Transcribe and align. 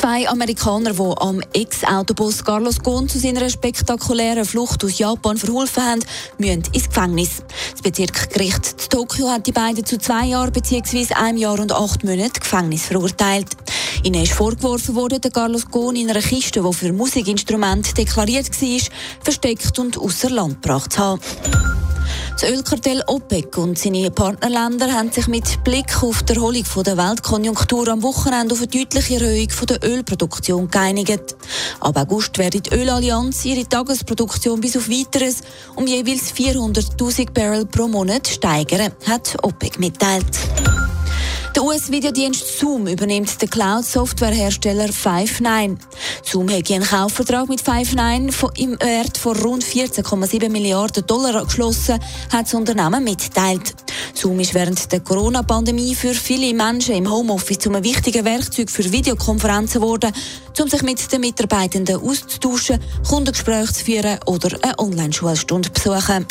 Zwei 0.00 0.26
Amerikaner, 0.30 0.94
die 0.94 1.20
am 1.20 1.42
Ex-Autobus 1.52 2.42
Carlos 2.42 2.80
Ghosn 2.80 3.06
zu 3.06 3.18
seiner 3.18 3.50
spektakulären 3.50 4.46
Flucht 4.46 4.82
aus 4.82 4.98
Japan 4.98 5.36
verholfen 5.36 5.84
haben, 5.84 6.00
müssen 6.38 6.62
ins 6.72 6.88
Gefängnis. 6.88 7.42
Das 7.72 7.82
Bezirksgericht 7.82 8.90
Tokio 8.90 9.28
hat 9.28 9.46
die 9.46 9.52
beiden 9.52 9.84
zu 9.84 9.98
zwei 9.98 10.28
Jahren 10.28 10.52
bzw. 10.52 11.12
einem 11.12 11.36
Jahr 11.36 11.60
und 11.60 11.72
acht 11.72 12.02
Monaten 12.02 12.40
Gefängnis 12.40 12.86
verurteilt. 12.86 13.48
Ihnen 14.02 14.22
ist 14.22 14.32
vorgeworfen 14.32 14.94
worden, 14.94 15.20
der 15.20 15.30
Carlos 15.30 15.66
Ghosn 15.70 15.96
in 15.96 16.10
einer 16.10 16.20
Kiste, 16.20 16.62
die 16.62 16.72
für 16.72 16.92
Musikinstrumente 16.92 17.92
deklariert 17.92 18.50
war, 18.50 18.80
versteckt 19.22 19.78
und 19.78 19.98
außer 19.98 20.30
Land 20.30 20.62
gebracht 20.62 20.94
zu 20.94 21.00
haben. 21.00 21.20
Das 22.32 22.50
Ölkartell 22.50 23.02
OPEC 23.06 23.58
und 23.58 23.78
seine 23.78 24.10
Partnerländer 24.10 24.90
haben 24.90 25.12
sich 25.12 25.26
mit 25.26 25.62
Blick 25.62 26.02
auf 26.02 26.22
die 26.22 26.32
Erholung 26.32 26.64
der 26.84 26.96
Weltkonjunktur 26.96 27.88
am 27.88 28.02
Wochenende 28.02 28.54
auf 28.54 28.60
eine 28.60 28.68
deutliche 28.68 29.16
Erhöhung 29.16 29.48
der 29.68 29.84
Ölproduktion 29.84 30.70
geeinigt. 30.70 31.36
Ab 31.80 31.98
August 31.98 32.38
werde 32.38 32.62
die 32.62 32.74
Ölallianz 32.74 33.44
ihre 33.44 33.68
Tagesproduktion 33.68 34.62
bis 34.62 34.78
auf 34.78 34.88
weiteres 34.88 35.42
um 35.76 35.86
jeweils 35.86 36.32
400.000 36.32 37.30
Barrel 37.32 37.66
pro 37.66 37.86
Monat 37.86 38.26
steigern, 38.26 38.92
hat 39.06 39.36
OPEC 39.42 39.78
mitteilt. 39.78 40.79
Der 41.60 41.66
US-Videodienst 41.66 42.58
Zoom 42.58 42.86
übernimmt 42.86 43.42
den 43.42 43.50
Cloud-Softwarehersteller 43.50 44.86
Five9. 44.86 45.76
Zoom 46.22 46.48
hat 46.48 46.70
einen 46.70 46.82
Kaufvertrag 46.82 47.50
mit 47.50 47.60
Five9 47.60 48.32
im 48.56 48.80
Wert 48.80 49.18
von 49.18 49.36
rund 49.36 49.62
14,7 49.62 50.48
Milliarden 50.48 51.06
Dollar 51.06 51.44
geschlossen, 51.44 51.98
hat 52.32 52.46
das 52.46 52.54
Unternehmen 52.54 53.04
mitteilt. 53.04 53.74
Zoom 54.14 54.40
ist 54.40 54.54
während 54.54 54.90
der 54.90 55.00
Corona-Pandemie 55.00 55.94
für 55.94 56.14
viele 56.14 56.54
Menschen 56.54 56.94
im 56.94 57.10
Homeoffice 57.10 57.58
zum 57.58 57.74
einem 57.74 57.84
wichtigen 57.84 58.24
Werkzeug 58.24 58.70
für 58.70 58.90
Videokonferenzen 58.90 59.82
geworden, 59.82 60.14
um 60.58 60.66
sich 60.66 60.80
mit 60.80 61.12
den 61.12 61.20
Mitarbeitenden 61.20 61.96
auszutauschen, 61.96 62.80
Kundengespräche 63.06 63.74
zu 63.74 63.84
führen 63.84 64.18
oder 64.24 64.56
eine 64.62 64.78
Online-Schulstunde 64.78 65.70
zu 65.74 65.90
besuchen. 65.90 66.26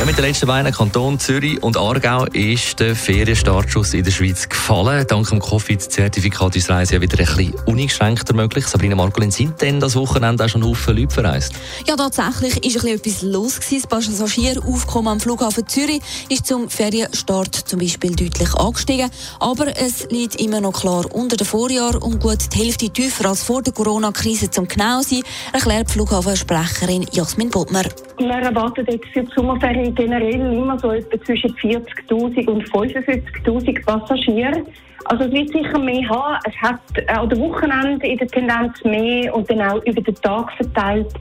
Ja, 0.00 0.06
mit 0.06 0.16
den 0.16 0.24
letzten 0.24 0.46
beiden 0.46 0.72
Kantonen 0.72 1.18
Zürich 1.18 1.62
und 1.62 1.76
Aargau 1.76 2.24
ist 2.32 2.80
der 2.80 2.96
Ferienstartschuss 2.96 3.92
in 3.92 4.02
der 4.02 4.10
Schweiz 4.10 4.48
gefallen. 4.48 5.06
Dank 5.06 5.28
dem 5.28 5.40
Covid-Zertifikat 5.40 6.56
ist 6.56 6.70
Reise 6.70 6.94
ja 6.94 7.02
wieder 7.02 7.18
ein 7.18 7.26
bisschen 7.26 7.54
uneingeschränkter 7.66 8.32
möglich. 8.32 8.66
Sabrina 8.66 8.96
Margolin, 8.96 9.30
sind 9.30 9.60
denn 9.60 9.78
das 9.78 9.96
Wochenende 9.96 10.42
auch 10.42 10.48
schon 10.48 10.64
Haufen 10.64 10.96
Leute 10.96 11.12
verreist? 11.12 11.52
Ja, 11.86 11.96
tatsächlich 11.96 12.64
ist 12.64 12.82
ein 12.82 12.98
bisschen 12.98 13.28
etwas 13.28 13.30
los 13.30 13.60
gewesen. 13.60 13.86
Das 13.90 14.06
Passagieraufkommen 14.06 15.12
am 15.12 15.20
Flughafen 15.20 15.68
Zürich 15.68 16.00
ist 16.30 16.46
zum 16.46 16.70
Ferienstart 16.70 17.54
zum 17.54 17.78
Beispiel 17.78 18.16
deutlich 18.16 18.54
angestiegen. 18.54 19.10
Aber 19.38 19.66
es 19.66 20.08
liegt 20.10 20.40
immer 20.40 20.62
noch 20.62 20.80
klar 20.80 21.04
unter 21.12 21.36
dem 21.36 21.46
Vorjahr 21.46 22.02
und 22.02 22.20
gut 22.20 22.38
die 22.54 22.58
Hälfte 22.58 22.88
tiefer 22.88 23.28
als 23.28 23.42
vor 23.42 23.60
der 23.60 23.74
Corona-Krise 23.74 24.50
zum 24.50 24.66
genau 24.66 25.02
sein, 25.02 25.24
erklärt 25.52 25.90
die 25.90 25.92
Flughafensprecherin 25.92 27.04
Jasmin 27.12 27.50
Bodmer. 27.50 27.84
Wir 28.16 28.30
erwarten 28.30 28.86
jetzt 28.88 29.06
für 29.12 29.22
die 29.22 29.32
Sommerferien 29.34 29.89
generell 29.94 30.52
immer 30.52 30.78
so 30.78 30.90
etwa 30.90 31.22
zwischen 31.24 31.50
40.000 31.56 32.48
und 32.48 32.64
45.000 32.64 33.84
Passagiere. 33.84 34.64
Also 35.06 35.24
es 35.24 35.32
wird 35.32 35.50
sicher 35.50 35.78
mehr 35.78 36.08
haben. 36.08 36.38
Es 36.46 36.56
hat 36.56 36.80
auch 37.16 37.28
der 37.28 37.38
Wochenende 37.38 38.06
in 38.06 38.18
der 38.18 38.28
Tendenz 38.28 38.84
mehr 38.84 39.34
und 39.34 39.50
dann 39.50 39.62
auch 39.62 39.84
über 39.84 40.00
den 40.00 40.14
Tag 40.16 40.52
verteilt 40.52 41.12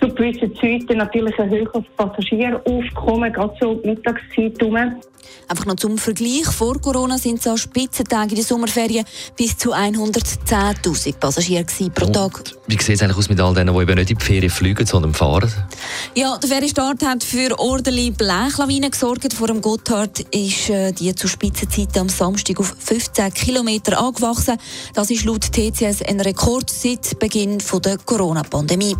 zu 0.00 0.08
gewissen 0.08 0.54
Zeiten 0.56 0.98
natürlich 0.98 1.38
ein 1.38 1.50
höheres 1.50 1.84
Passagieraufkommen, 1.96 3.32
gerade 3.32 3.54
so 3.60 3.80
Mittagszeit 3.84 4.60
rum. 4.62 4.76
Einfach 5.48 5.66
noch 5.66 5.76
zum 5.76 5.98
Vergleich. 5.98 6.46
Vor 6.46 6.80
Corona 6.80 7.18
sind 7.18 7.38
es 7.38 7.46
an 7.46 7.58
Spitzentagen 7.58 8.30
in 8.30 8.36
den 8.36 8.44
Sommerferien 8.44 9.04
bis 9.36 9.56
zu 9.56 9.74
110.000 9.74 11.18
Passagiere 11.18 11.64
pro 11.94 12.06
Tag. 12.06 12.38
Und 12.38 12.59
wie 12.70 12.82
sieht 12.82 12.96
es 12.96 13.02
eigentlich 13.02 13.16
aus 13.16 13.28
mit 13.28 13.40
all 13.40 13.52
denen, 13.52 13.74
die 13.74 13.82
eben 13.82 13.94
nicht 13.96 14.10
in 14.10 14.18
die 14.18 14.24
Ferien 14.24 14.50
fliegen, 14.50 14.86
sondern 14.86 15.12
fahren? 15.12 15.52
Ja, 16.14 16.38
der 16.38 16.48
Ferienstart 16.48 17.04
hat 17.04 17.24
für 17.24 17.58
ordentliche 17.58 18.12
Blechlawinen 18.12 18.90
gesorgt. 18.90 19.32
Vor 19.32 19.48
dem 19.48 19.60
Gotthard 19.60 20.20
ist 20.30 20.70
äh, 20.70 20.92
die 20.92 21.14
zu 21.14 21.26
Spitzenzeiten 21.26 22.02
am 22.02 22.08
Samstag 22.08 22.60
auf 22.60 22.74
15 22.78 23.34
Kilometer 23.34 24.00
angewachsen. 24.00 24.56
Das 24.94 25.10
ist 25.10 25.24
laut 25.24 25.42
TCS 25.42 26.02
ein 26.02 26.20
Rekord 26.20 26.70
seit 26.70 27.18
Beginn 27.18 27.58
der 27.58 27.98
Corona-Pandemie. 27.98 28.96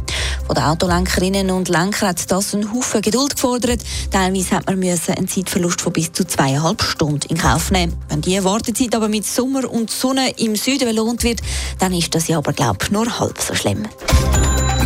Von 0.47 0.54
den 0.54 0.64
Autolenkerinnen 0.64 1.50
und 1.50 1.69
Lenkern 1.69 2.08
hat 2.08 2.31
das 2.31 2.54
einen 2.54 2.72
Haufen 2.72 3.02
Geduld 3.02 3.37
gefordert. 3.37 3.81
Teilweise 4.10 4.56
hat 4.56 4.66
man 4.66 4.82
einen 4.82 5.28
Zeitverlust 5.28 5.81
von 5.81 5.92
bis 5.92 6.10
zu 6.12 6.25
zweieinhalb 6.25 6.82
Stunden 6.82 7.28
in 7.28 7.38
Kauf 7.38 7.70
nehmen. 7.70 7.97
Wenn 8.10 8.21
die 8.21 8.43
Wartezeit 8.43 8.94
aber 8.97 9.09
mit 9.09 9.25
Sommer 9.25 9.71
und 9.71 9.88
Sonne 9.88 10.32
im 10.38 10.56
Süden 10.56 10.88
belohnt 10.88 11.22
wird, 11.22 11.41
dann 11.78 11.94
ist 11.94 12.12
das 12.15 12.26
ja 12.26 12.38
aber, 12.38 12.53
glaube 12.53 12.78
ich, 12.82 12.91
nur 12.91 13.21
halb 13.21 13.41
so 13.41 13.54
schlimm. 13.54 13.87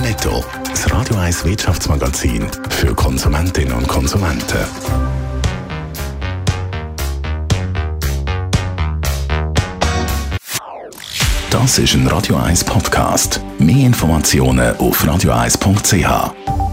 Netto, 0.02 0.44
das 0.68 0.92
Radio 0.92 1.16
1 1.16 1.44
Wirtschaftsmagazin 1.46 2.46
für 2.68 2.94
Konsumentinnen 2.94 3.72
und 3.72 3.88
Konsumenten. 3.88 4.58
Das 11.48 11.78
ist 11.78 11.94
ein 11.94 12.06
Radio 12.08 12.36
1 12.36 12.64
Podcast. 12.64 13.40
Mehr 13.58 13.86
Informationen 13.86 14.76
auf 14.76 15.02
radio1.ch. 15.02 16.63